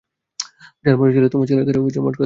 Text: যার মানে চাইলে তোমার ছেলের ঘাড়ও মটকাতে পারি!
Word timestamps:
যার 0.83 0.95
মানে 0.99 1.11
চাইলে 1.13 1.29
তোমার 1.33 1.47
ছেলের 1.49 1.65
ঘাড়ও 1.67 1.81
মটকাতে 1.83 2.05
পারি! 2.05 2.17